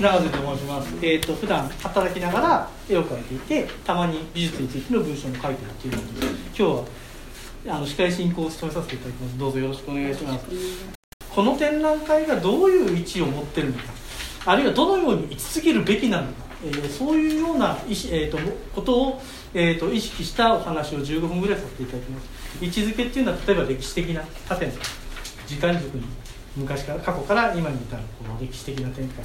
[0.00, 0.94] 長瀬と申します。
[1.02, 6.84] えっ、と普段働きながら絵を描いていて、たまに美術についての文章も書いてるっていうので、今日は
[7.76, 9.38] あの司会進行を務めさせていただきます。
[9.38, 10.46] どうぞよろしくお願いします。
[11.28, 13.84] この展覧会がどういう位置を持ってるのか、
[14.46, 16.32] あるいはどのように位置づけるべきなのか、
[16.64, 17.78] えーそういうような意思、
[18.10, 18.38] えー、と
[18.74, 19.22] ことを、
[19.52, 22.64] えー、と意識したお話を15分ぐらいさせていただきます。
[22.64, 24.72] 位置づけっていうのは例えば歴史的な縦の
[25.46, 26.04] 時間軸に
[26.56, 29.24] 昔から過去から今に至るこの歴史的な展開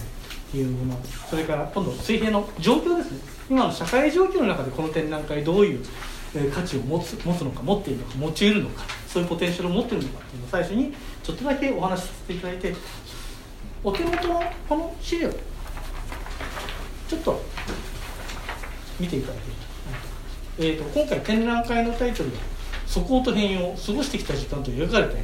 [0.55, 0.99] いうもの。
[1.29, 3.19] それから今度水平の状況ですね。
[3.49, 5.85] 今の社会状況の中でこの展覧会どういう、
[6.53, 12.73] 価値を持つ持つのか持っているのか持ち得るのかそういうポテンシャルを持っているのかっていうのを最初にちょっとだけお話しさせていただいて
[13.83, 15.29] お手元のこの資料
[17.07, 17.41] ちょっと
[18.99, 22.37] 見ていただけると,、えー、と今回展覧会のタイトルが
[22.85, 25.23] 「素行と変容過ごしてきた時間」と描かれて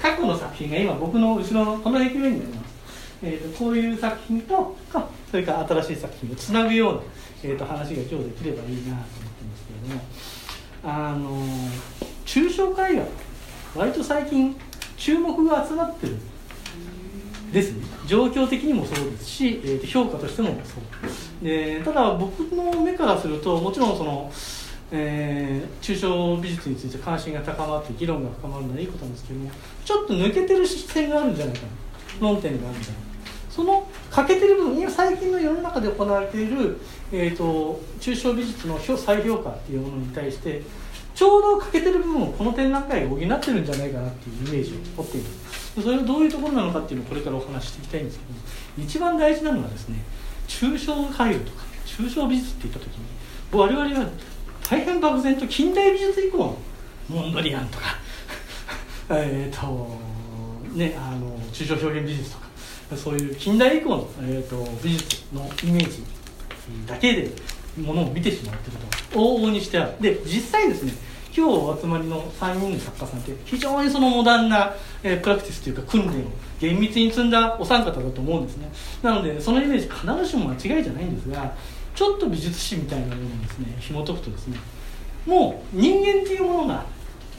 [0.00, 2.74] 過去の作品が今僕の後ろのこの壁面にあります、
[3.22, 7.00] えー、とこういう作品とかそれから新しい作品をつなぐような、
[7.44, 10.02] えー、と話が今日できればいいなと思ってるんですけれども
[10.82, 11.44] あの
[12.24, 13.04] 抽象絵画
[13.76, 14.56] 割と最近
[14.96, 16.16] 注目が集まってる
[17.52, 17.84] ですね。
[18.06, 24.30] 状況的にもそうですし、えーと評価としてもそうでただ僕の目からするともちろんその、
[24.92, 29.50] えー抽象美術について関心が高まって議論が深まるのはいいことなんですけども
[29.84, 31.68] ちょっと抜けてる視線があるんじゃないかな。
[32.20, 33.09] 論点があるんじゃないか
[33.50, 36.80] その欠けてる部分今最近の世の中で行われている、
[37.12, 40.62] えー、と抽象美術の再評価っていうものに対して
[41.14, 45.26] ちょうど欠けてる部分をこの展覧会が補ってるんじゃないかなっていうイメージを持っている
[45.82, 49.98] それはどういうところなのかっていうのをこれからお話ししていきたいんですけど一番大事なのはですね
[50.46, 53.04] 抽象絵画とか抽象美術って言った時に
[53.52, 54.10] 我々は
[54.62, 56.58] 大変漠然と近代美術以降の
[57.08, 57.96] モンドリアンとか
[59.10, 59.98] えっと
[60.74, 62.49] ねあの抽象表現美術とか
[62.96, 66.02] そういう近代以降の、えー、と美術のイメージ
[66.86, 67.30] だけで
[67.78, 68.90] ものを見てしまっていると。
[69.12, 69.94] 往々にしてある。
[70.00, 70.92] で実際ですね
[71.36, 76.12] 今日お集まりの3人の作家さんって非常にそのモダンな、えープラクティスというか訓練を
[76.60, 78.70] 厳密に積んだお三方だと思うんですね。
[79.02, 81.54] なのでそのイメージ必ずしも間違いじゃないんですが
[81.94, 84.58] ちょっと美術史みたいなものをですね紐解くとですね
[85.26, 86.84] もう人間っていうものが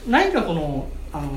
[0.08, 1.30] 何かこの、あの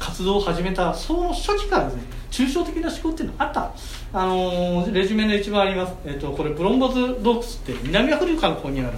[0.00, 3.72] 活動を始めたその初期からですね抽象的な思考っていうのがあった、
[4.12, 8.96] あのーレジュメの一番あります、えっとこれブロンボズ洞窟って南アフリカの方にある、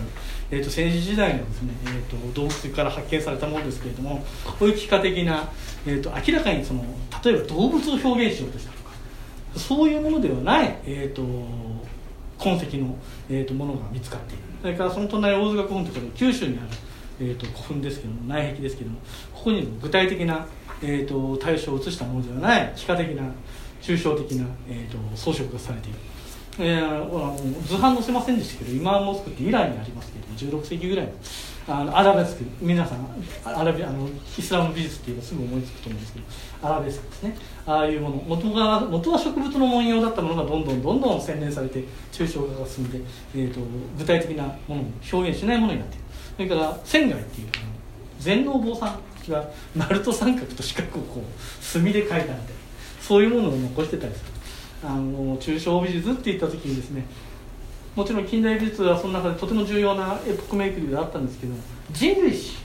[0.51, 2.03] えっと戦時時代のですね、えっ
[2.35, 4.25] と洞窟から発見されたものですけれども
[4.59, 5.51] こういう幾何的な、
[5.87, 6.85] えっと明らかにその
[7.25, 8.91] 例えば動物を表現しようとしたとか
[9.57, 11.23] そういうものではない、えっと
[12.39, 12.97] 痕跡の、
[13.31, 14.43] えー、とものが見つかっている。
[14.61, 16.67] それからその隣大塚古墳ということで九州にある、
[17.21, 18.99] えー、と古墳ですけども内壁ですけども
[19.33, 20.47] ここに具体的な、
[20.83, 23.23] えー、と対象を写したものではない幾何的な
[23.81, 25.99] 抽象的な、えー、と装飾がされている、
[26.59, 31.13] えー、図版載せませんでしたけど今モスクってイランにありますけど16世紀ぐらいの
[31.69, 33.07] あのアラベスク皆さん
[33.45, 36.25] アラビあのイスラム美術っていうのすぐ思いつくと思うんですけど
[36.63, 37.37] アラベスクですね。
[37.67, 38.17] ああいうもの。
[38.17, 43.01] 元が元は植物の文様だったものがどんどんどんどん洗練されて抽象化が進んで、
[43.35, 43.61] えー、と
[43.97, 46.05] 具体的なものを表現しないものになっている。
[46.37, 47.65] それから仙外っていうあの
[48.19, 48.99] 全能坊さん
[49.31, 52.43] が丸と三角と四角をこう墨で描いたみたいな
[53.01, 54.33] そういうものを残してたりする。
[54.85, 57.07] あの抽象美術って言った時にですね
[57.95, 61.55] もちろん近代美術はその中でとても重要なエポックメイクであったんですけど
[61.93, 62.57] 人類史。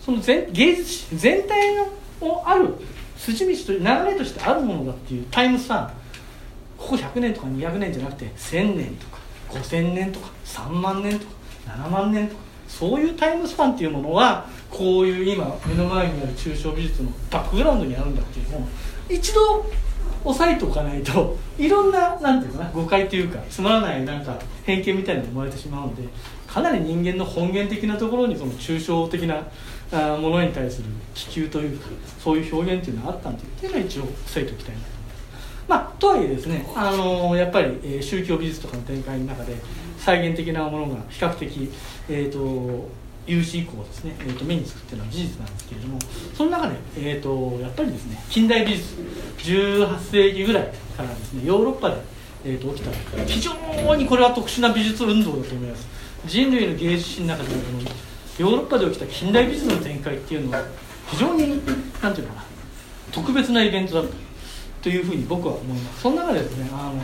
[0.00, 1.88] その全芸術史全体の
[2.20, 2.74] をある
[3.16, 5.92] 筋道と流れとしてあるものだっていうタイムスパン
[6.78, 9.18] ここ100年とか200年じゃなくて1000年とか
[9.50, 11.32] 5000年とか3万年とか
[11.66, 18.68] 7万年とかそういうタイムスパンっていうものはこういう今目の前にある抽象美術のバックグラウンドにあるんだっていうのを
[19.08, 19.66] 一度
[20.24, 26.02] 押さえておかないといろんななんていうかな誤解というかつまらないなんか偏見みたいなのが生まれてしまうので
[26.46, 29.46] かなり人間の本源的なところにその抽象的な
[29.92, 31.88] あものに対する気球というか
[32.18, 35.02] そういう表現っていうのがあったんだっていうのは一応押さえておきたいなと思い
[35.32, 35.68] ます。
[35.68, 39.54] まあ、とはいえですね、あのやっぱり、えー宗教美術とかの展開の中で
[39.98, 41.70] 再現的なものが比較的、
[42.08, 42.88] えー、と
[43.26, 45.98] 有史以降ですね、えー、と目につくっていうのは事実なんですけれども
[46.34, 48.94] その中で、えー、とやっぱりですね近代美術
[49.38, 51.96] 18世紀ぐらいからですねヨーロッパで、
[52.44, 55.86] えー、と起きた非常にこれは特殊な美術運動だと思います。
[56.26, 57.56] 人類の芸術史の中でも
[58.38, 60.64] ヨーロッパで起きた近代美術の展開っていうのは
[61.08, 61.62] 非常に
[62.02, 62.44] なんていうかな
[63.12, 64.26] 特別なイベントだった
[64.82, 66.02] というふうに僕は思います。
[66.02, 67.02] その中でですねあの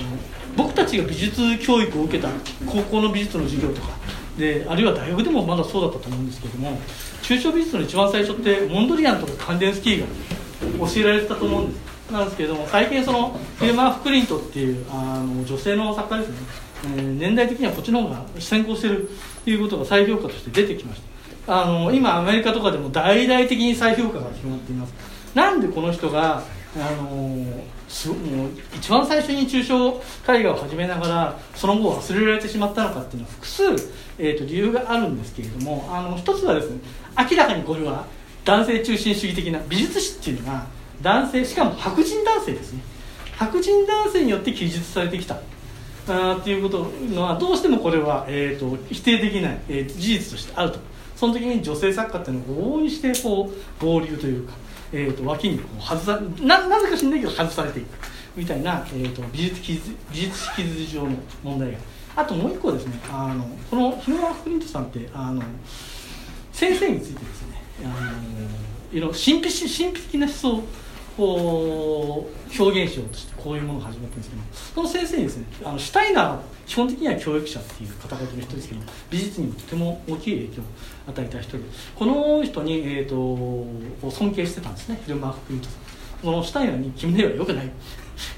[0.56, 2.28] 僕たちが美術教育を受けた
[2.66, 3.88] 高校の美術の授業とか
[4.38, 6.79] であるいは大学でもまだそうだったと思うんですけども
[7.23, 10.06] 抽象美術の一番最初ってモンドリアンとかカンデンスキーが
[10.87, 11.93] 教えられてたと思うんです。
[12.12, 16.37] なんですけれども最近そのフィルマー・フクリントっていうあの女性の作家ですね、
[16.84, 19.08] えー、年代的にはこっちの方が先行してる
[19.44, 21.00] ということが再評価として出てきまし
[21.46, 21.62] た。
[21.62, 24.94] あの今アメリカとかでも大々的に再評価が広がっています。
[25.34, 26.43] なんでこの人が
[26.76, 27.46] あの
[27.93, 28.19] すもう
[28.75, 30.00] 一番最初に抽象
[30.33, 33.62] 絵画を始めながらその後忘れられてしまったのかっていうのは複数、
[34.19, 36.79] えーと、理由があるんですけれどもあの一つはですね
[37.31, 38.06] 明らかにこれは
[38.44, 40.67] 男性中心主義的な美術史っていうのが
[41.03, 42.83] 男性しかも白人男性ですね。
[43.37, 45.37] 白人男性によって記述されてきた。
[46.09, 50.79] あっていうことのはどうしてもこれは、えーと、否定できない、えー、事実としてあると。
[51.15, 54.55] その時に女性作家っていうのを往々にしてこう合流というか
[54.93, 57.89] えーと、脇にこう外さななぜか知んないけど外されていく
[58.37, 61.79] みたいな、えーと、美術美術式図上の問題が。
[62.15, 65.43] あともう一個ですねあのこの日野川プリントさんってあの
[66.53, 70.62] 先生についてですねあのいろ神秘神秘的な思想
[71.19, 74.43] を表現しようとしてこういうものを始めたんですけど
[74.75, 78.81] その先生にですねあのシュタイナー基本的には教育者っていう肩書きの人ですけど
[79.11, 80.64] 美術にもとても大きい影響を
[81.09, 81.64] 与えた人で
[81.94, 85.00] この人に、えーと、尊敬してたんですね。
[85.05, 85.82] フィルマーク・クリントさん
[86.23, 87.70] このシュタイナーに「君ではよくない」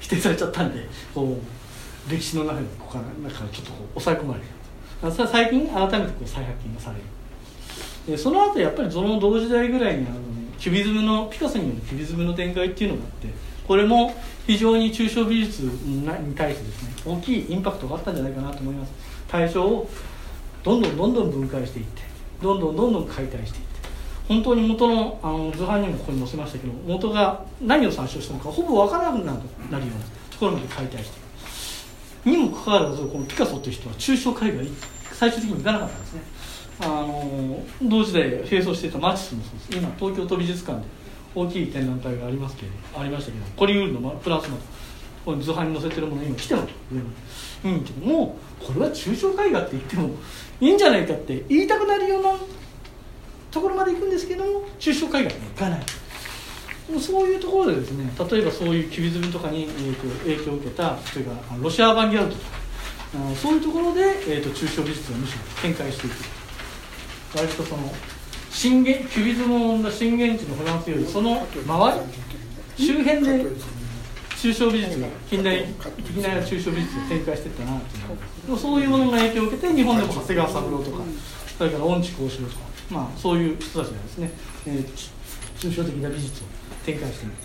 [0.01, 4.45] 否定されちゃったんでこう歴史の中にここから中かちょっとこう抑え込まれる。
[5.11, 7.03] それは最近改めてこう再発見がされる。
[8.07, 13.27] でその後やっぱりその同時代ぐらいにあのキュビズムのピカソによるキュビズムの展開っていうのがあって
[13.67, 14.13] これも
[14.45, 16.05] 非常に抽象美術に
[16.35, 18.91] 対してですね大きいインパクトがあったんじゃないかなと思います。
[19.27, 19.89] 対象を
[20.63, 22.01] どんどんどんどん分解していって
[22.41, 23.75] どんどんどんどん解体していって。
[24.27, 29.79] 本当に元のあの図版にもここに載せましたけど元が何を参照したのかほぼ分からなくなるような
[30.31, 31.25] ところまで解体していく。
[32.29, 34.63] にもかかわらずこのピカソという人は抽象絵画
[35.13, 36.21] 最終的にいかなかったんですね。
[36.81, 39.77] あの同時代並走していたマチスもそうです。
[39.77, 40.85] 今東京都美術館で
[41.33, 44.57] 大きい展覧会がありますけどありましたけどコリウールのプラスの
[45.41, 46.67] 図版に載せてるもの今来てると
[47.67, 50.09] いいんけどもうこれは抽象絵画って言っても
[50.61, 52.35] いいんじゃないかって言いたくなるような
[53.51, 55.79] ところまで行くんですけども抽象絵画にはいかない。
[56.91, 62.47] もうそういうところでですね例えばそういうキュビズムとかに、えーと、影響を受けたというかロシアアバンギャルドとか
[63.41, 66.44] そういうところで、えーと、抽象美術がむしろ展開していく。
[67.35, 67.91] 割とその
[68.49, 72.01] 震源キュビズムを生んだ震源地のフランスよりその周
[72.77, 73.45] り周辺で
[74.35, 75.65] 抽象美術が近代
[75.97, 77.79] 的な抽象美術が展開していったな
[78.45, 80.97] というそういうものが影響を受けて日本でも長谷川三郎とか
[81.57, 82.61] それから恩地幸四郎とか、
[82.91, 84.31] まあ、そういう人たちがですね、
[84.67, 84.85] えー、
[85.57, 86.47] 抽象的な美術を
[86.85, 87.35] 展開している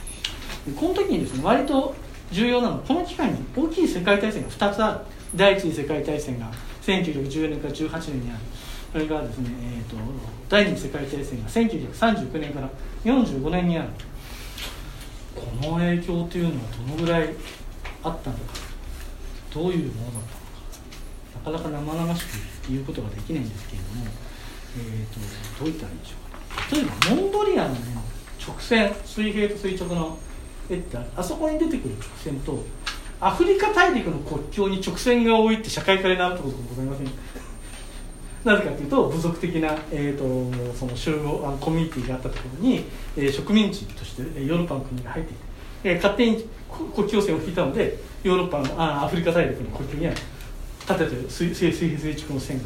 [0.76, 1.94] この時にですね割と
[2.30, 5.20] 重要なのはこの期間に大きい世界大戦が2つある。
[5.34, 6.50] 第一次世界大戦が
[6.82, 8.40] 1914年から18年にある。
[8.92, 9.96] それからですね、えーと、
[10.48, 12.68] 第二次世界大戦が1939年から
[13.04, 13.88] 45年にある。
[15.34, 17.28] この影響というのはどのぐらい
[18.02, 18.42] あったのか。
[19.54, 20.22] どういうものだっ
[21.44, 21.68] たのか。
[21.68, 22.28] なかなか生々しく
[22.68, 24.04] 言うことができないんですけれども、
[24.76, 26.76] えーと、どういったらいいでしょうか。
[26.76, 27.80] 例えばモンドリアンの、ね、
[28.44, 30.18] 直線水平と垂直の
[30.68, 32.64] 絵ってあそこに出てくる直線と
[33.20, 37.06] アフリカ大陸の国境に直線が多いって社会科で習ったことございません
[38.44, 42.84] なぜかというと部族的な、えーと、その集合あのコミュニティがあったところに、
[43.16, 45.40] えー、植民地としてヨーロッパの国が入っていて、
[45.84, 46.48] えー、勝手に
[46.94, 50.12] 国境線を引いたのでヨーロッパのあアフリカ大陸の国境には
[50.88, 52.64] 立てて水水平垂直の線が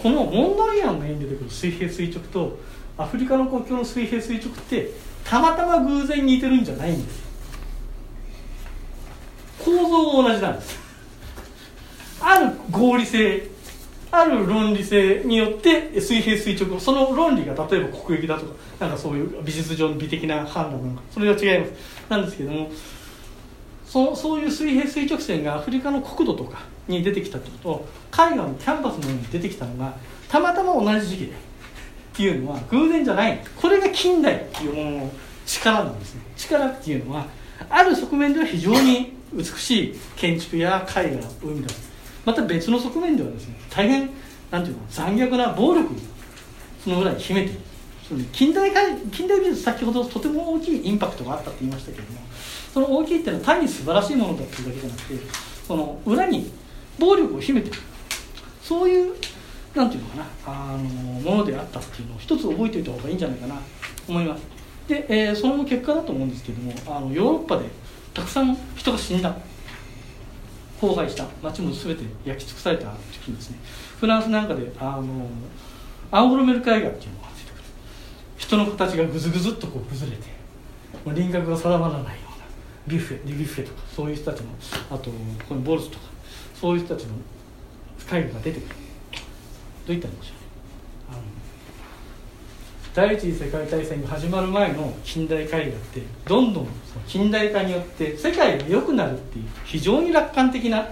[0.00, 2.58] このモンドリアンの絵に出てくる水平垂直と
[2.96, 4.90] アフリカの国境の水平垂直って
[5.24, 7.22] たまたま偶然似てるんじゃないんです。
[9.64, 10.78] 構造が同じなんです。
[12.20, 13.51] ある合理性
[14.14, 21.72] ある論理性によって水平垂直その論理が例えば国益だとかなんかそういう美術上の美的な判断なのかそれは違います。
[22.10, 22.70] なんですけども
[23.86, 29.96] そそういう水平垂直線がアフリカの国土とかに出てきたってこと絵画のキャンバスのように出てきたのが
[30.28, 31.34] たまたま同じ時期でっ
[32.14, 33.40] ていうのは偶然じゃない。
[33.56, 35.12] これが近代っていうものの
[35.46, 36.22] 力なんですね。
[36.36, 37.26] 力っていうのは
[37.70, 41.91] ある側面では非常に美しい建築や絵画を生み出す
[42.24, 44.10] また別の側面ではですね大変
[44.50, 45.90] なんていうの残虐な暴力
[46.82, 47.60] そのぐらい秘めている。
[48.32, 48.70] 近代
[49.10, 52.20] 近代美術先ほどとても大きいインパクトがあったって言いましたけれども
[52.74, 55.14] その大きいっていうのは単に素晴らしいものだっていうだけじゃなくて
[55.66, 56.52] その裏に
[56.98, 57.78] 暴力を秘めている。
[58.62, 59.14] そういう
[59.74, 63.60] なんていうのかなあのものであったっていうのを一つ覚えておいた方がいいんじゃないかなと
[64.08, 64.42] 思います。
[64.88, 67.66] で、えー、その結果だと思うんですけれどもあのヨーロッパで
[68.12, 69.34] たくさん人が死んだ。
[70.82, 73.58] 荒廃した町も全て焼き尽くされた時にですね。
[74.00, 75.28] フランスなんかであの
[76.10, 77.62] アンゴロメル海岸っていうのが出てくる。
[78.36, 80.24] 人の形がぐずぐずっとこう崩れて
[81.06, 82.44] 輪郭が定まらないような
[82.88, 84.48] ビュッフェデビュッフェとかそういう人たちの
[84.90, 85.10] あと
[85.48, 86.04] このボルスとか
[86.60, 87.14] そういう人たちの
[88.18, 88.76] 絵画が出てくる。
[89.86, 90.41] どういったんでしょう
[92.94, 96.66] 第一次世界大戦が始まる前の近代絵画ってどんどん
[97.06, 100.86] 近代化によって世界が良くなるっていう非常に楽観的な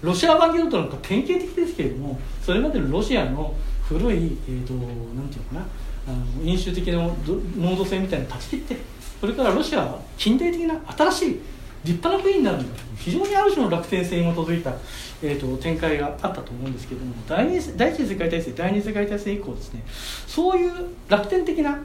[0.00, 3.52] ロシア版ゲルトなんか典型的ですけれどもそれまでのロシアの
[3.82, 5.66] 古い、えーと、なんていうのかな
[6.06, 8.76] あの飲酒的な濃度性みたいなのを断ち切って
[9.20, 11.40] それからロシアは近代的な新しい
[11.84, 12.90] 立派な国になるんだ。
[12.96, 14.74] 非常にある種の楽天性に基づいた、
[15.22, 19.82] えーと、展開があったと思うんですけれども第二第一次世界大戦第二次世界大戦以降ですね
[20.26, 20.72] そういう
[21.08, 21.78] 楽天的な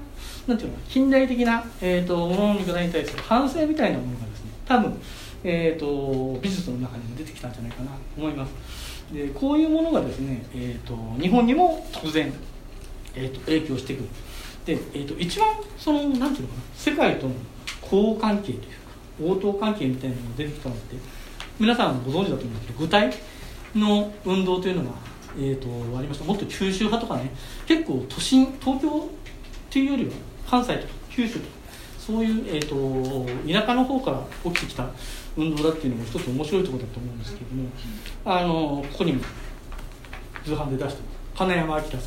[0.48, 5.02] なんていうの近代的な、えーと、ものの見方に対する反省みたいなものがですね多分、
[5.44, 8.54] えーと、美術の中にも出てきたんじゃないかなと思います。
[9.14, 12.34] でこういうものがですね、えー、と日本にも当然、
[13.16, 14.10] えー、と影響してくる。
[14.66, 17.34] で、えー、と一番そのなんていうのかな世界との
[17.84, 18.85] 交関係というか
[19.22, 20.95] 応答関係みたいなのが出てきたのって
[21.60, 23.13] 皆さんご存知だと思うんですけど具体
[23.75, 24.91] の運動というのが、
[25.38, 26.25] えーと、ありました。
[26.25, 27.31] もっと九州派とかね
[27.65, 28.91] 結構都心東京っ
[29.69, 30.12] ていうよりは
[30.50, 31.45] 関西とか九州とか
[31.98, 34.88] そういう、えーと、田舎の方から起きてきた
[35.36, 37.69] 運動だっていうのも一つ面白いところだと思うんですけども
[38.24, 39.24] あのここにも
[40.45, 41.01] 図版で出して
[41.36, 42.00] 金山明さん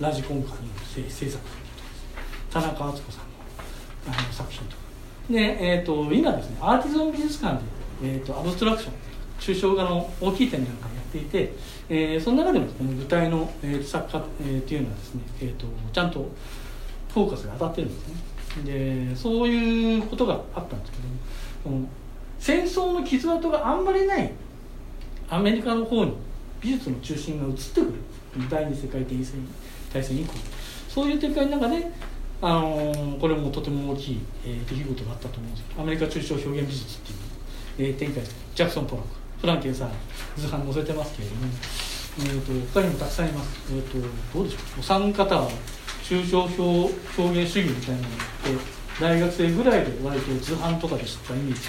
[0.00, 0.62] ラジコンカー
[1.02, 1.42] に制作
[2.50, 4.87] 田中敦子さんのあの作品とか。
[5.30, 7.62] で、えーと、今ですねアーティゾン美術館で、
[8.02, 8.94] えーと、アブストラクション
[9.38, 11.52] 抽象画の大きい展なんかやっていて、
[11.88, 16.28] えー、その中でもこの舞台の、えー、作家、えー、っていうのはですね、えーと、ちゃんと
[17.12, 18.14] フォーカスが当たってるんですね。
[18.64, 20.98] でそういうことがあったんですけ
[21.64, 21.86] ども
[22.40, 24.32] 戦争の傷跡があんまりない
[25.28, 26.14] アメリカの方に
[26.60, 27.92] 美術の中心が移ってくる。
[28.50, 29.04] 第二次世界
[29.92, 30.32] 大戦以降。
[30.88, 31.90] そういう展開の中で
[32.40, 37.12] あのー、これもとても大きい、えー、出来事があったと思うんですけどアメリカ抽象表現美術って
[37.82, 38.22] いう、えー、展開
[38.54, 39.90] ジャクソン・ポラックフランケンさん
[40.36, 41.46] 図版載せてますけれども、
[42.18, 43.98] えーと、他にもたくさんいます、えーと、
[44.38, 44.80] どうでしょう。
[44.80, 45.48] お三方は
[46.02, 46.62] 抽象表
[47.20, 51.60] 表現主義みたいなのって大学生ぐらいで割と図版とかで知ったイメージ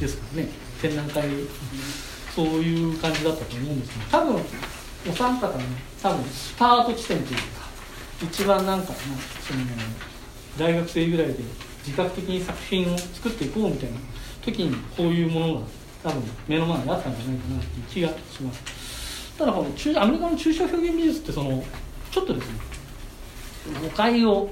[0.00, 0.48] ですからね、
[0.82, 1.24] 展覧会
[2.34, 4.42] そういう感じだったと思うんですけど多分
[5.08, 5.64] お三方の、ね、
[6.02, 7.67] 多分スタート地点というか
[8.22, 9.60] 一番なんかなその
[10.58, 11.34] 大学生ぐらいで
[11.86, 13.98] 自覚的に作品を作っていこうみたいな
[14.42, 15.60] 時にこういうものが
[16.02, 21.62] 多分目の前にあったんじゃないかなって気がしますただこの中アメリカの抽象表現美術ってその
[22.10, 22.54] ちょっとですね
[23.82, 24.50] 誤解を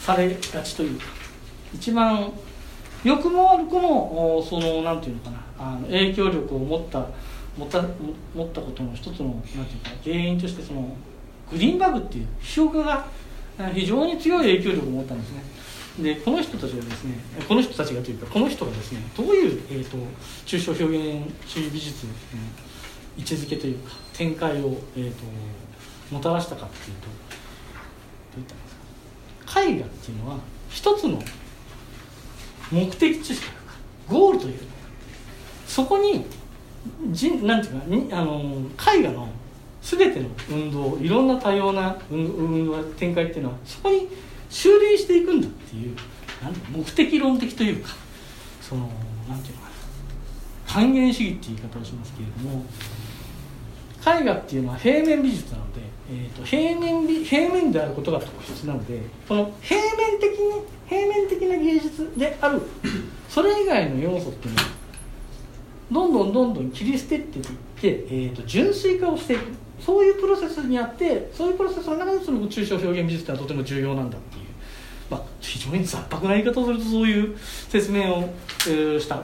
[0.00, 1.06] されがちというか
[1.72, 2.32] 一番
[3.04, 7.06] 良くも悪くもそのなんていうのかなあの影響力を持った
[7.56, 7.82] 持った
[8.34, 10.96] 持ったことの一つのなんていうか原因としてその
[11.50, 13.06] グリーンバグっていう批評家が
[13.74, 15.42] 非常に強い影響力を持ったんですね。
[16.00, 17.14] でこの人たちがですね
[17.46, 19.98] この人たちがというかこの人がですねどういう、えーと、
[20.46, 22.12] 抽象表現主義美術の
[23.18, 25.24] 位置づけというか展開を、えーと、
[26.14, 27.12] もたらしたかっていうとど
[28.38, 29.60] ういったんですか。
[29.60, 30.38] 絵画っていうのは
[30.70, 31.20] 一つの
[32.70, 33.74] 目的地というか
[34.08, 34.54] ゴールという。
[35.66, 36.24] そこに
[37.12, 38.62] じなんていうかにあの
[38.96, 39.28] 絵画の
[39.82, 44.08] 全ての運動いろんな多様な運動展開っていうのはそこに
[44.48, 45.96] 修練していくんだっていう
[46.42, 47.90] なん目的論的というか
[48.60, 48.90] その
[49.28, 49.72] なんていうのかな
[50.66, 52.64] 還元主義っていう言い方をしますけれども
[54.00, 62.62] 絵画っていうのは平面美術なので、えーと、平面美平面であることが特質なのでこの平面的に平面的な芸術である
[63.28, 64.68] それ以外の要素っていうのは
[65.92, 67.50] どんどんどんどん切り捨てていって、
[67.82, 69.69] えーと純粋化をしていく。
[69.84, 74.44] そういうプロセスにあってそういうプロセスの中でその抽象表現美術ってのはとても重要なんだっていう、
[75.10, 78.32] まあ、非常に雑白な言い方をするとそういう説明を、
[78.68, 79.22] えー、した。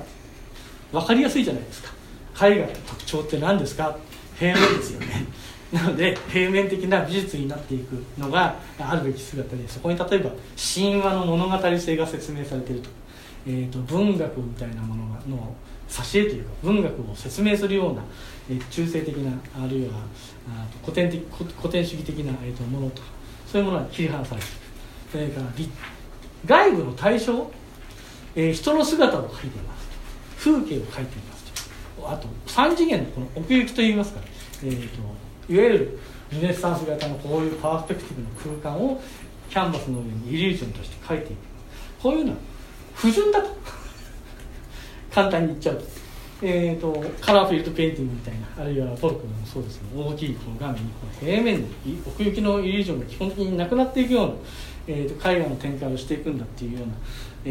[0.92, 2.46] 分かりやすいじゃないですか。
[2.48, 3.96] 絵画の特徴って何ですか？
[4.38, 5.26] 平面ですよね
[5.72, 10.30] なので平面的な美術になっていくのがあるべき姿でそこに例えば
[10.74, 12.90] 神話の物語性が説明されていると,、
[13.46, 15.54] えーと、文学みたいなものの
[15.88, 18.02] 挿絵というか文学を説明するような、
[18.50, 19.94] え、中性的なあるいは
[20.82, 23.08] 古典的古典主義的な、えー、とものとか
[23.46, 24.56] そういうものは切り離されている。
[25.12, 25.46] それから
[26.44, 27.50] 外部の対象、
[28.34, 29.86] えー、人の姿を描いています。
[30.38, 31.36] 風景を描いています。
[32.04, 34.20] あと3次元のこの奥行きといいますか、
[34.62, 35.98] えーと、いわゆる
[36.30, 39.00] ルネッサンス型のこういうパースペクティブの空間を
[39.48, 41.38] キャンバスの上にイリュージョンとして描いていく
[42.02, 42.36] こういうのは
[42.94, 43.75] 不純だと。
[45.16, 45.84] 簡単に言っちゃうと,、
[46.42, 49.80] えーと、カラーフィールドペインティングみたいなあるいはポルクもそうです。
[49.80, 51.68] けど大きいこの画面にこの平面で
[52.06, 54.34] 奥行きのイリュージョンが基本的になくなっていくような、
[54.88, 56.94] えーと、絵画の展開をしていくんだっていうような、
[57.46, 57.48] え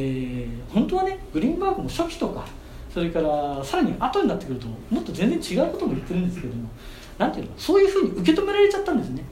[0.48, 2.46] ー、本当はねグリーンバーグも初期とか
[2.94, 6.70] それからさらに後になってくるともっと全然違うことも言ってるんですけども
[7.18, 9.24] なんていうのそういうふうに受け止められちゃったんですね。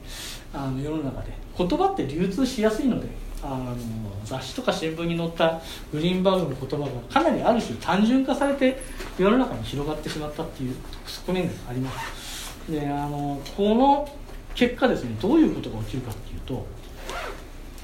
[0.52, 1.44] あの世の中で。
[1.56, 3.06] 言葉って流通しやすいので
[3.44, 3.76] あの
[4.24, 5.60] 雑誌とか新聞に載った
[5.92, 8.80] グリーンバーグの言葉がかなりある種単純化されて
[9.18, 10.74] 世の中に広がってしまったっていう
[11.06, 12.70] 側面があります。
[12.70, 14.08] であのこの
[14.54, 16.66] 結果ですねどういうことが起きるかっていうと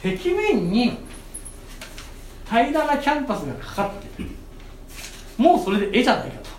[0.02, 0.98] 壁面に
[2.46, 4.24] 平らなキャンパスがかかって
[5.36, 6.50] もうそれで絵じゃないかと、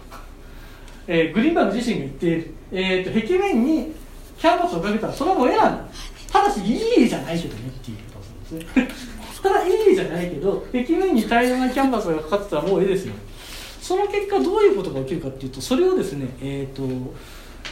[1.07, 3.93] えー、グリーンバーグ自身が言っている、えーと、壁面に
[4.37, 5.83] キャンバスをかけたらそれも絵なんだ。
[6.31, 7.97] ただしいい絵じゃないけどねっていう。
[8.59, 13.13] ですねただいい絵じゃないけど壁面に平らなキャンバスがかかってたらもう絵ですよ。
[13.81, 17.13] その結果どういうことが起きるかっていうとそれをですねえっ、ー、と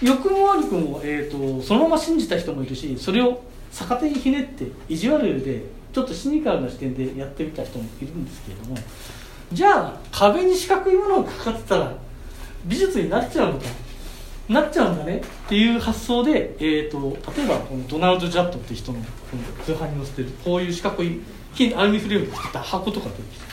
[0.02, 8.78] 良くも悪くも、えーと、そのまま信じた人もいるしそれを逆手にひねって意地悪でちょっとシニカルな視点でやってみた人もいるんですけれども。
[9.52, 11.92] じゃあ壁に四角いものがかかってたら
[12.66, 13.66] 美術になっちゃうのか。
[14.50, 19.00] なっちゃうんだねっていう発想で、えーと、例えばこのドナルド・ジャットっていう人の
[19.64, 21.22] 通販に載せてるこういう四角い
[21.76, 23.50] アルミフレームで作った箱とか出てきて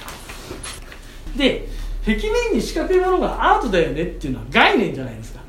[1.36, 1.68] で
[2.04, 5.40] 壁面に四角いものがアートだよねっていうのは概念じゃないですか。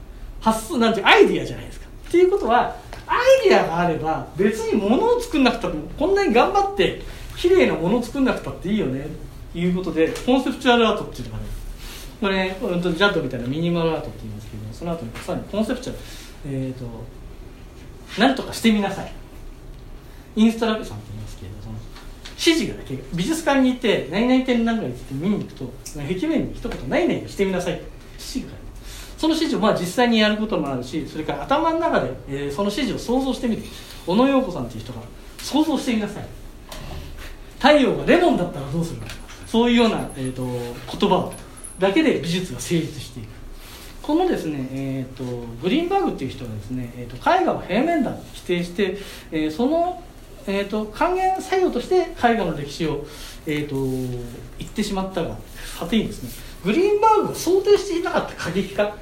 [0.42, 1.88] 発想なんてアイディアじゃないですか。
[2.08, 2.76] っていうことは
[3.06, 7.02] アイディアがあれば別に物を作んなくたってこんなに頑張って
[7.38, 9.06] 綺麗なものを作んなくたっていいよね。
[9.54, 14.37] いうことでコンセプチュアルアートっていうのがねこれ、ね、ジャッドみたいなミニマルアートっていますけど
[14.80, 16.02] その後にさらにコンセプチュアル
[16.50, 16.86] え、ー、と
[18.20, 19.12] 何とかしてみなさい。
[20.36, 21.76] インストラクションって言いますけれどその
[22.34, 27.88] 指示がだけ美術館に行って何々展何々って見に行くと壁面に一言何々してみなさい指
[28.20, 28.54] 示が
[29.18, 33.64] その指示をまあ実際にやることもあるしそれから頭の中で、えー、その指示を想像してみて
[34.06, 35.02] 小野陽子さんっていう人が
[35.40, 36.28] 想像してみなさい。
[37.60, 39.08] 太陽がレモンだったらどうするか
[39.48, 41.32] そういうような、えーと、言葉
[41.80, 43.30] だけで美術が成立していく
[44.08, 45.26] このですね、えーと、
[45.62, 48.98] グリーンバーグっていう人はですね、えーと、絵画を平面だと否定して、
[49.34, 50.02] えー、その、
[50.48, 53.06] えー、と還元作用として絵画の歴史を、
[53.46, 53.76] えー、と
[54.58, 55.36] 言ってしまったが
[55.78, 56.30] さてにですね。
[56.64, 58.96] グリーンバーグが想定していなかった過激化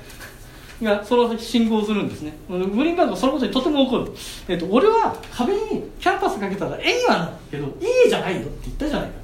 [0.81, 2.33] がその先進行するんですね。
[2.49, 4.11] グリーンバーグはそのことにとても怒る、
[4.47, 9.15] えー、と俺は壁にキャンパスかけたら絵にはなるけどいいじゃないよって言ったじゃないか。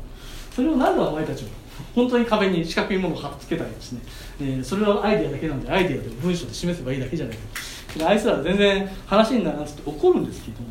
[0.55, 1.49] それを何でお前たちは
[1.95, 4.01] 本当に壁に四角いものを貼っつけたりですね、
[4.41, 7.37] えー、それはアイデアだけなんでアイデアで文章で示せばいいだけじゃない。
[7.99, 10.69] かあいつらは全然話にならなくて怒るんですけども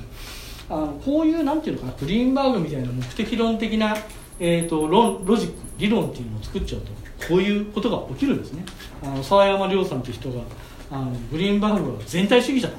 [0.70, 3.96] あのこういうなんていうのかなグリーンバーグみたいな目的論的な、
[4.38, 6.92] えーと、ロロジック理論っていうのを作っちゃうと
[7.28, 8.64] こういうことが起きるんですね。
[9.02, 10.40] あの沢山亮さんという人が
[10.90, 12.74] あのグリーンバーグは全体主義者だ。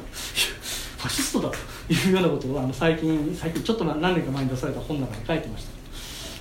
[1.02, 1.56] ファシストだと
[1.92, 5.81] いうようなことをあの最近最近ちょっと何年か前に出された本の中に書いてました。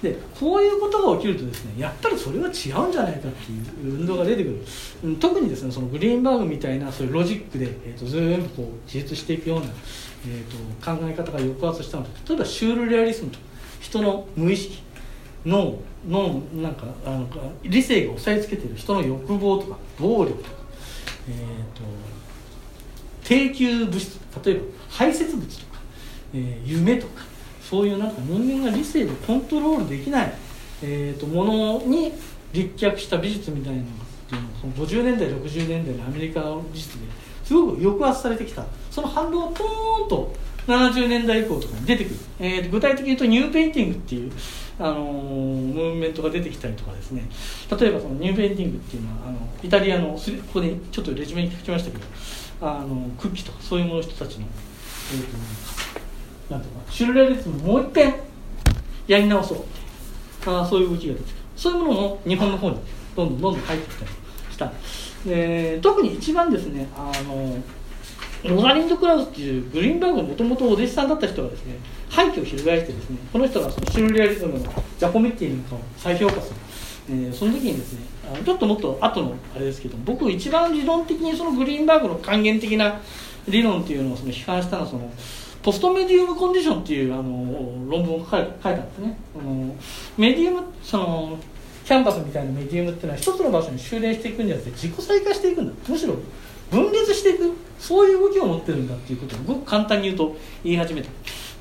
[0.02, 5.16] でこういうことが起きるとですねやっぱりそれは違うんじゃないかっていう運動が出てくる。
[5.18, 9.66] 特にですねそのグリーンバーグみたいなそういうロジックで、えーと、全部こう自立していくような、
[10.26, 13.38] えーと、考え方が抑圧したのと例えばシュールレアリスムと
[13.80, 14.82] 人の無意識
[15.44, 17.28] 脳脳なんかあの
[17.62, 20.56] 理性が押さえつけてる人の欲望とか暴力とか、
[21.28, 21.82] えーと、
[23.22, 25.80] 低級物質例えば排泄物とか、
[26.34, 27.29] えー、夢とか
[27.70, 30.32] そういうなんか人間が理性でコントロールできない、
[30.82, 32.12] えーと、ものに
[32.52, 33.88] 立脚した美術みたいなのっ
[34.28, 37.06] ていうのその50年代60年代のアメリカの美術で
[37.44, 38.64] すごく抑圧されてきた。
[38.90, 40.32] その反動がポーンと
[40.66, 44.32] 70年代以降とかに出てくる、えー、具体的に言うとニューペインティングっていう、
[44.78, 47.28] あのー、ムーブメントが出てきたりとかですね。
[47.80, 50.20] 例えばそのニューペインティングっていうのはあのイタリアのこ
[50.54, 52.04] こにちょっとレジュメに書きましたけど
[52.60, 54.46] あのクッキとかそういうもの人たちの、
[55.12, 55.59] えーと
[56.50, 58.14] なんていうかシュルレアリズムもう一遍
[59.06, 59.64] やり直そう
[60.46, 62.76] あそういう動きが出てくるそういうものも日本の方に
[63.16, 64.10] どんどんどんどん入ってきたり
[64.52, 64.72] した。
[65.28, 67.56] で特に一番ですねあの
[68.42, 71.74] ロザリンド・クラウスっていうグリーンバーグのもともとお弟子さんだった人がですね
[72.08, 74.60] 廃墟を翻してですねこの人がそのシュルレアリズムの
[74.98, 76.56] ジャコミッティなんかを再評価する。
[77.10, 78.00] えー、その時にですね
[78.32, 83.00] あのちょっともっと後のあれですけど僕一番理論的にそのグリーンバーグの還元的な
[83.48, 85.10] 理論っていうのをその批判したのはその
[85.62, 89.16] ポストメディウムコンディションっていうあの論文を書いたんですね。
[89.38, 89.74] あの
[90.16, 91.38] メディウムその
[91.84, 95.72] キャンパスみたいなメディウムっていうのは一つの場所に修練していくんじゃなくて自己再化していくんだ。
[95.88, 96.14] むしろ
[96.70, 97.52] 分裂していく。
[97.80, 101.08] そういう動きを持ってるんだっていうことをごく簡単に言うと言い始めた、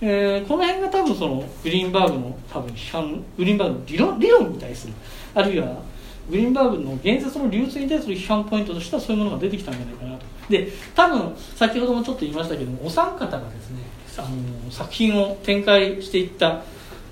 [0.01, 4.93] えー、この辺が多分そのグリーンバーグの多分批判グリーンバーグの理論理論に対する。
[5.33, 5.81] あるいは、
[6.29, 10.25] グリーンバーグの言説の流通に対する批判ポイントとしてはそういうものが出てきたんじゃないかなと。
[10.49, 13.77] で多分先ほどもちょっと言いましたけどもお三方がですね
[14.17, 16.63] あの作品を展開していった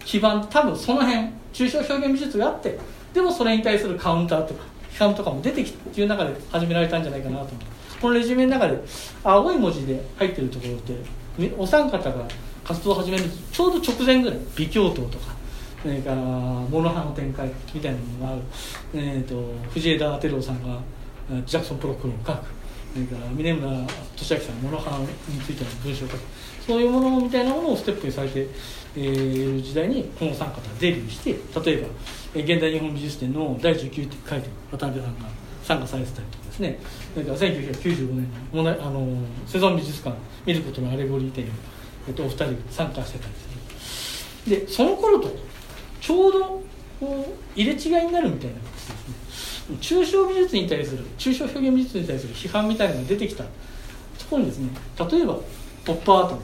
[0.03, 2.79] 基盤多分その辺抽象表現美術があって
[3.13, 7.51] でもそれに対するカウンターとか批判とかも出てきてっていう中で始められたんじゃないかなと思
[8.01, 8.79] このレジュメの中で
[9.23, 10.93] 青い文字で入ってるところって
[11.57, 12.27] お三方が
[12.63, 15.36] 活動を始めるちょうど直前ぐらい微教頭とか
[15.81, 18.41] それからモノハの展開みたいなものがある、
[18.95, 20.79] えーと、藤枝照夫さんが
[21.45, 22.57] ジャクソン・プロクロを書く。
[22.93, 23.69] それから峰村
[24.15, 26.19] 俊明さんがモノハについての文章を書く。
[26.65, 28.45] そういうものみたいなものをステップにされてい、
[28.95, 31.31] え、時代にこの三方がデビューして
[31.71, 31.87] 例えば
[32.33, 35.29] 現代日本美術展の第19回で渡辺さんが
[35.63, 36.79] 参加されてたりとかですね。
[37.13, 39.07] それから1995年のあの
[39.45, 41.51] セゾン美術館見ることのアレゴリー展に、
[42.07, 44.59] えっと、お二人参加してたりする。
[44.59, 45.29] でその頃と
[46.07, 46.63] ちょうど
[47.01, 48.55] こう入れ違いになるみたいな
[49.81, 53.49] 抽象美術に対する抽象表現美術に対する批判みたいなのが出てきたと
[54.29, 55.33] ころにですね例えば
[55.83, 56.41] ポップアートとか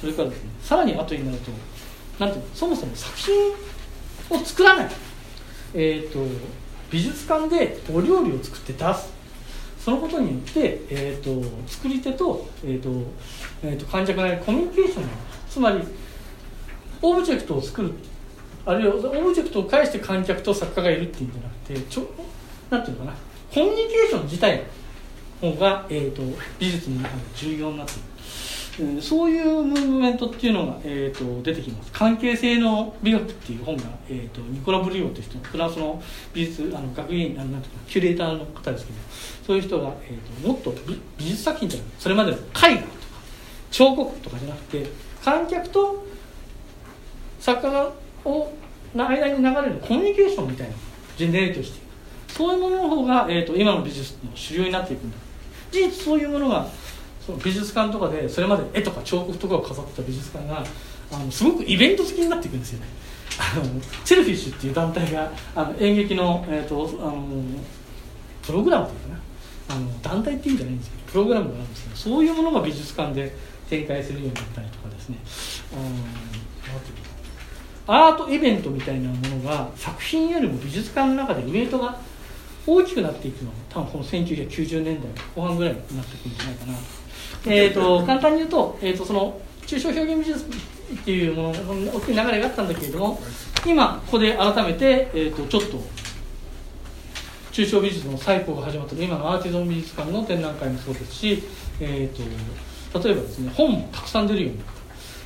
[0.00, 1.50] それからですねさらに後になると
[2.18, 3.34] なんていうのそもそも作品
[4.30, 4.88] を作らない。
[5.74, 6.20] えーと、
[6.90, 9.12] 美術館でお料理を作って出す。
[9.78, 12.88] そのことによって、えーと、作り手と,、えーと
[13.62, 15.04] えーと、観客のコミュニケーション
[15.50, 15.82] つまり
[17.02, 17.92] オブジェクトを作る。
[18.66, 21.54] あるいはオブジェクトを介して観客と作家がいるっていうんじゃなく
[21.86, 22.08] てちょ
[22.70, 23.16] なんていうのかな
[23.52, 24.62] コミュニケーション自体
[25.42, 26.22] の方が、えー、と
[26.58, 28.02] 美術の中で重要になっている。
[28.80, 31.90] うんそういうムーブメントっていうのが、えーと、出てきます。
[31.90, 36.00] 関係性の美学っていう本が、えーと、ニコラ・ブリオという人フランスの
[36.32, 38.98] 美術あの学芸員なんていうかキュレーターの方ですけど
[39.44, 40.72] そういう人が、えーと、もっと
[41.16, 42.88] 美術作品じゃないそれまでの絵画とか
[43.72, 44.86] 彫刻とかじゃなくて
[45.24, 46.06] 観客と
[47.40, 47.92] 作家が
[48.24, 48.52] を
[48.94, 50.74] の間に流れるコミュニケーションみたいな
[51.16, 51.80] ジェネレートしてい
[52.28, 55.16] くそういうものの方が、えー、と今の美術の主流になっていくんだ。
[55.70, 56.66] 事実そういうものが
[57.24, 60.64] その美術館とかでそれまで絵とか彫刻とかを飾ってた美術館が
[61.12, 62.86] あのすごくイベント好きになっていくんですよね。
[63.38, 67.22] あのチェルフィッシュっていう団体があの演劇の,、えーと、あの
[68.42, 69.18] プログラムというかな。
[69.70, 73.34] あの団体っていうんじゃないんですけどプログラムがあるんですけどそういうものが美術館で
[73.68, 75.18] 展開するようになったりとかですね。
[77.88, 81.98] アートイベントみたいなものが作品よりも美術館の中でウェイトが
[82.66, 86.74] 大きくなっていくのが多分この1990年代後半ぐらいになってくるんじゃないかな。
[86.74, 86.80] と
[87.46, 93.20] えーと、 簡単に言うと,、えーと、その抽象表現美術っていうものの大きい流れがあったんだけれども
[93.66, 95.82] 今ここで改めて、えーと、ちょっと
[97.52, 101.42] 抽象美術の再興が始まった今のアーティゾン美術館の展覧会もそうですし、
[101.80, 104.72] えー、と例えばですね本もたくさん出るようになった「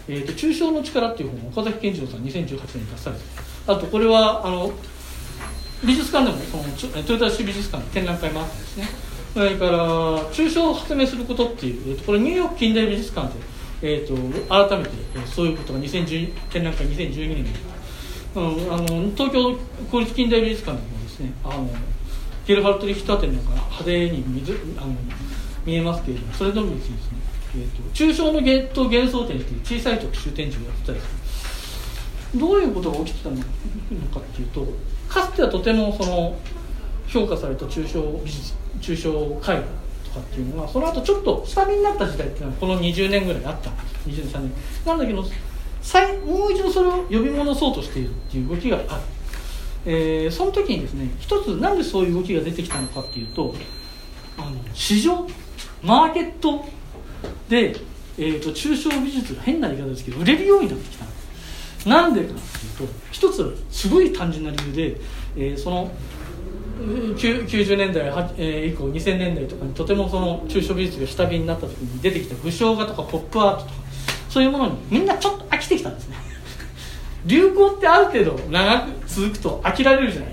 [0.09, 3.23] えー、と抽象の力」っていう本を岡崎健次郎さん2018年に出されて
[3.67, 4.73] あとこれはあの
[5.85, 6.65] 美術館でもその
[6.99, 8.89] 豊田市美術館展覧会もあったんですね。
[9.35, 9.79] それから
[10.31, 13.41] 抽象を発明することっていう、えーと、これニューヨーク近代美術館で、
[13.83, 14.15] えーと、
[14.49, 17.51] 改めて、えー、そういうことが2010展覧会2012年に、
[18.35, 18.87] うん、あの
[19.17, 19.57] 東京
[19.91, 21.71] 公立近代美術館でもですねあの
[22.47, 24.95] ゲルハルト・リヒター展なんか派手に水あの
[25.65, 26.97] 見えますけれどもそれともですね、
[27.55, 31.07] えーと、抽象の幻と幻想展っていう小さい特集展示をやってたりす
[32.35, 33.43] るどういうことが起きてたのか
[34.21, 34.67] っていうと
[35.09, 36.39] かつてはとてもその
[37.07, 39.63] 評価された抽象美術抽象絵画
[40.05, 43.71] とかっていうのがその後ちょっと下火になった時代っていうのはこの20年ぐらいあった。
[44.09, 44.53] 20年3年
[44.87, 45.25] なんだけど
[45.81, 48.87] 再もう一度それを呼び戻そうとしているっていう動きがある、
[49.87, 53.55] えー、その時にですね一つなんでそういう動きが出てきたのかっていうと
[54.39, 55.27] あの市場
[55.83, 56.65] マーケット
[57.49, 57.77] で、
[58.19, 61.05] えーと、抽象美術変な言い方ですけど売れるようになってきた
[61.89, 65.01] なんでかっていうと一つすごい単純な理由で、
[65.37, 65.91] えー、その
[66.83, 73.73] 90年代、以降2000年代とかにとてもその抽象美術が下火になった時に出てきた武将画とかポップアートとか
[74.29, 76.17] そういうものにみんなちょっと飽きてきたんですね。
[77.27, 80.33] 流行ってある程度長く続くと飽きられるじゃない。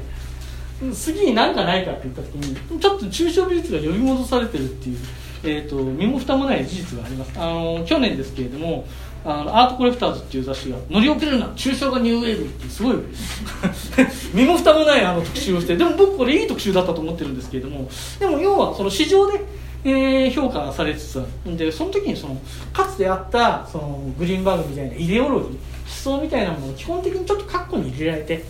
[0.93, 4.97] 次に何かないかって言った時にちょっと抽象美術が呼び戻されてるっていう、
[5.43, 7.32] えーと、身も蓋もない事実があります。
[7.38, 8.86] あの去年ですけれども
[9.25, 12.95] あのアートコレクターズっていう雑誌が乗り遅れるな抽象画ニューウェーブってすごい
[14.34, 19.43] 身も蓋もないあの特集をしてでも僕これいい特集だったと思ってるんですけれどもでも要はその市場で、
[19.84, 21.58] えー、評価されつつある。
[21.58, 22.38] でその時にその
[22.71, 28.45] かつてあったそのグリーンバーグみたいなイデオロギー思想みたいなものを基本的にちょっと括弧に入れられて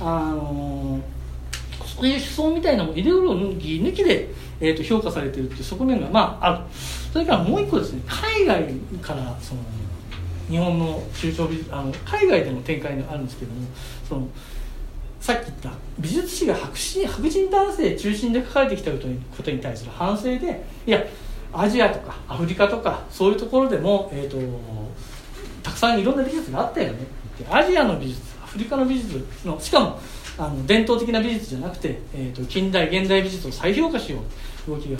[0.00, 1.19] あのー、
[2.00, 6.64] そういう思想みたいなもイデオロギー抜きで、えー、と評価されてるっていう側面がまあある。
[7.12, 9.60] それからもう一個ですね海外からその
[10.48, 13.66] 日本の中小美術あの海外での展開があるんですけども
[14.08, 14.28] その
[15.20, 21.04] さっき言った美術史が白人白人男性中心で書かれてきたことにことに対する反省でいや
[21.52, 24.38] アジアとかアフリカとかそういうところでも、えーと、
[25.62, 27.06] たくさんいろんな美術があったよね。
[27.50, 29.98] アジアの美術アフリカの美術のしかも
[30.38, 34.20] あの伝統的な美術じゃなくて、えーと、近代現代美術を再評価しよ
[34.66, 34.98] う動きが、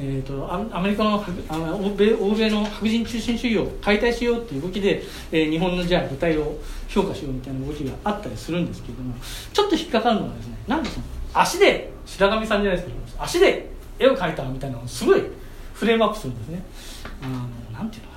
[0.00, 6.58] えーと、アメリカのあの欧米欧米の白人中心主義を解体しようっていう動きで、えー、日本のじゃあ舞台を
[6.88, 9.14] 評価しようみたいな動きがあったりするんですけれども
[9.52, 15.22] ちょっと引っかかるのはですねなんかその足で白神さんじゃないですけど足で絵を描いたみたいなのをすごい
[15.74, 16.62] フレームアップするんですね。
[17.22, 18.12] あのなんていうの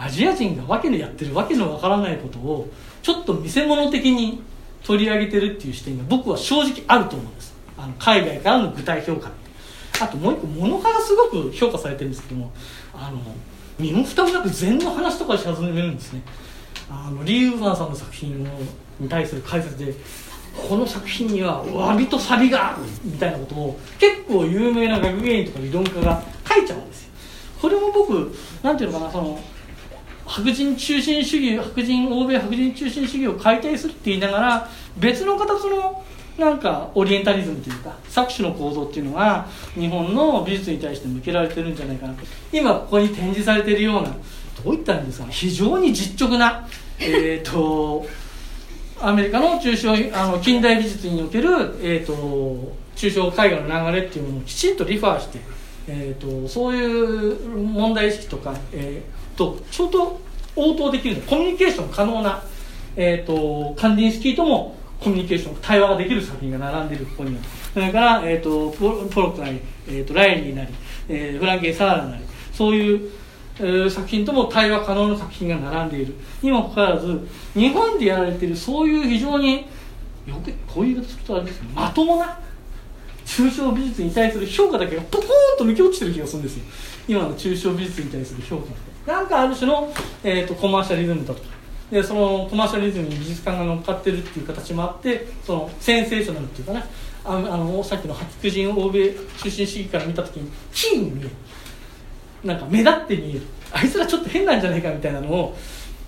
[0.00, 2.68] アジア人がわけでやってるわけのわからないことを
[3.02, 4.42] ちょっと見せ物的に
[4.84, 7.54] 取り上げてるっていう視点が僕は正直あると思うんです。
[7.76, 9.40] あの海外からの具体評価って。
[10.00, 12.50] あともう一個物からすごく評価されてるんですけども
[12.94, 13.20] あの
[13.78, 16.22] 身も蓋もなく禅の話とかし始めるんですね。
[16.90, 18.46] あのリー・ウーファンさんの作品を
[18.98, 19.94] に対する解説で
[20.68, 27.10] この作品には詫びとサビがみたいなことを結構有名な学芸員とか理論家が書いちゃうんですよ。
[27.60, 29.38] これも僕なんていうのかなその
[30.30, 36.04] 白人中心主義白人欧米白人中心主義を解体するって言いながら別の形の
[36.38, 42.20] なんかオリエンタリズムというか搾取の構造っていうのが日本の美術に対して向けられてるんじゃないかなと。
[42.52, 44.14] 今ここに展示されてるような
[44.64, 45.32] どういったんですかね。
[45.32, 46.66] 非常に実直な
[47.00, 48.06] えっと
[49.00, 51.48] アメリカの抽象あの近代美術における、
[51.82, 55.40] えーと、抽象絵画の流れっていうものをきちんとリファーして、
[55.88, 60.20] えーと、そういう問題意識とか、えーと、ちょっと
[60.54, 62.42] 応答できるコミュニケーション可能な、
[62.94, 67.40] えー、とカンディンスキーともコミュニケーション対話ができる作品が並んでいるここには。
[67.72, 70.74] それから、えー、とポロックなり、えー、とライリーなり、
[71.08, 72.22] えー、フランケン・サーラなり
[72.52, 76.14] そういう作品とも対話可能な作品が並んでいる。
[76.42, 79.66] にもかかわらず日本でやられているそういう非常に
[80.26, 82.38] よくこういう言い方するとあれですまともな
[83.24, 86.64] 抽象美術に対する評価だけがポコーンと抜け落ちてる気がするんですよ。
[87.08, 89.92] 今の抽象美術に対する評価なんかある種の、
[90.22, 91.40] えーと、コマーシャリズムだと。
[91.40, 91.48] か
[91.90, 96.84] でそのコマーシャリズムに美術館が乗っかってるっていう形もあってそのセンセーショナルっていうかね
[97.24, 101.30] あのさっきの白人欧米中心主義から見た時にキーに見える。
[102.44, 103.42] なんか目立って見える。
[103.72, 105.56] あいつらちょっと変なんじゃないかみたいなのを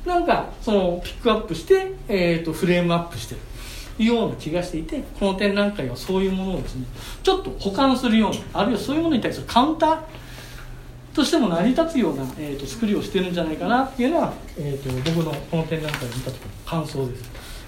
[0.06, 3.40] なんかそのピックアップして、えーと、フレームアップしてる。
[3.98, 6.86] ような気がしていてこの展覧会はそういうものをですね
[7.22, 9.98] ちょっと保管するようなあるいはそういうものに対するカウンター
[11.14, 17.41] としても成り立つような、えーと、作りをしてるんじゃないかなっていうのは、えーと僕のこの展覧会を見た時の感想です。